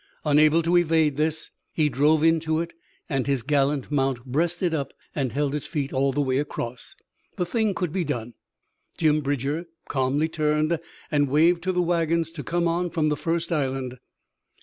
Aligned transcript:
Unable 0.25 0.63
to 0.63 0.77
evade 0.77 1.15
this, 1.15 1.51
he 1.73 1.87
drove 1.87 2.23
into 2.23 2.59
it, 2.59 2.73
and 3.07 3.27
his 3.27 3.43
gallant 3.43 3.91
mount 3.91 4.25
breasted 4.25 4.73
up 4.73 4.93
and 5.13 5.31
held 5.31 5.53
its 5.53 5.67
feet 5.67 5.93
all 5.93 6.11
the 6.11 6.21
way 6.23 6.39
across. 6.39 6.95
The 7.37 7.45
thing 7.45 7.75
could 7.75 7.93
be 7.93 8.03
done! 8.03 8.33
Jim 8.97 9.21
Bridger 9.21 9.65
calmly 9.89 10.27
turned 10.27 10.79
and 11.11 11.29
waved 11.29 11.61
to 11.65 11.71
the 11.71 11.83
wagons 11.83 12.31
to 12.31 12.43
come 12.43 12.67
on 12.67 12.89
from 12.89 13.09
the 13.09 13.15
first 13.15 13.51
island. 13.51 13.99